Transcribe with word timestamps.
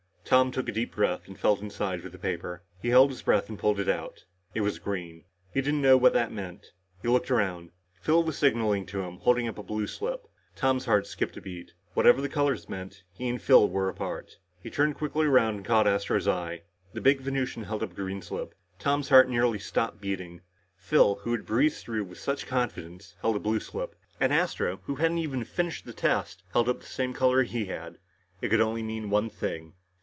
Tom 0.23 0.49
took 0.49 0.69
a 0.69 0.71
deep 0.71 0.95
breath 0.95 1.27
and 1.27 1.37
felt 1.37 1.59
inside 1.59 2.01
for 2.01 2.07
the 2.07 2.17
paper. 2.17 2.63
He 2.81 2.87
held 2.87 3.09
his 3.09 3.21
breath 3.21 3.49
and 3.49 3.59
pulled 3.59 3.81
it 3.81 3.89
out. 3.89 4.23
It 4.53 4.61
was 4.61 4.79
green. 4.79 5.25
He 5.53 5.59
didn't 5.59 5.81
know 5.81 5.97
what 5.97 6.15
it 6.15 6.31
meant. 6.31 6.67
He 7.01 7.09
looked 7.09 7.29
around. 7.29 7.71
Phil 7.99 8.23
was 8.23 8.37
signaling 8.37 8.85
to 8.85 9.01
him, 9.01 9.17
holding 9.17 9.49
up 9.49 9.57
a 9.57 9.63
blue 9.63 9.87
slip. 9.87 10.25
Tom's 10.55 10.85
heart 10.85 11.05
skipped 11.05 11.35
a 11.35 11.41
beat. 11.41 11.73
Whatever 11.95 12.21
the 12.21 12.29
colors 12.29 12.69
meant, 12.69 13.03
he 13.11 13.27
and 13.27 13.41
Phil 13.41 13.67
were 13.67 13.89
apart. 13.89 14.37
He 14.63 14.71
quickly 14.71 15.09
turned 15.25 15.33
around 15.33 15.55
and 15.55 15.65
caught 15.65 15.85
Astro's 15.85 16.29
eye. 16.29 16.61
The 16.93 17.01
big 17.01 17.19
Venusian 17.19 17.65
held 17.65 17.83
up 17.83 17.91
a 17.91 17.95
green 17.95 18.21
slip. 18.21 18.55
Tom's 18.79 19.09
heart 19.09 19.25
then 19.27 19.33
nearly 19.33 19.59
stopped 19.59 19.99
beating. 19.99 20.39
Phil, 20.77 21.15
who 21.23 21.33
had 21.33 21.45
breezed 21.45 21.83
through 21.83 22.05
with 22.05 22.19
such 22.19 22.47
confidence, 22.47 23.17
held 23.19 23.35
a 23.35 23.39
blue 23.39 23.59
slip, 23.59 23.95
and 24.17 24.31
Astro, 24.31 24.79
who 24.85 24.95
hadn't 24.95 25.17
even 25.17 25.43
finished 25.43 25.83
the 25.83 25.91
test, 25.91 26.43
held 26.53 26.69
up 26.69 26.79
the 26.79 26.85
same 26.85 27.11
color 27.11 27.43
that 27.43 27.51
he 27.51 27.65
had. 27.65 27.97
It 28.41 28.47
could 28.47 28.61
only 28.61 28.81
mean 28.81 29.09
one 29.09 29.29
thing. 29.29 29.73